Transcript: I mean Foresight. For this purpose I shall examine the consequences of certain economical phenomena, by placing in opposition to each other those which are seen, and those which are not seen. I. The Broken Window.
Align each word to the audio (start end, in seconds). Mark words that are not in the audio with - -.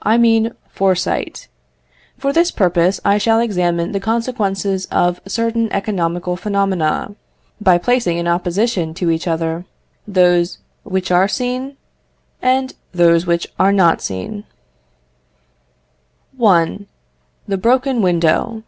I 0.00 0.16
mean 0.16 0.52
Foresight. 0.70 1.46
For 2.16 2.32
this 2.32 2.50
purpose 2.50 3.00
I 3.04 3.18
shall 3.18 3.38
examine 3.38 3.92
the 3.92 4.00
consequences 4.00 4.86
of 4.86 5.20
certain 5.26 5.70
economical 5.74 6.36
phenomena, 6.38 7.14
by 7.60 7.76
placing 7.76 8.16
in 8.16 8.26
opposition 8.26 8.94
to 8.94 9.10
each 9.10 9.28
other 9.28 9.66
those 10.06 10.56
which 10.84 11.10
are 11.10 11.28
seen, 11.28 11.76
and 12.40 12.72
those 12.92 13.26
which 13.26 13.46
are 13.58 13.70
not 13.74 14.00
seen. 14.00 14.44
I. 16.42 16.86
The 17.46 17.58
Broken 17.58 18.00
Window. 18.00 18.62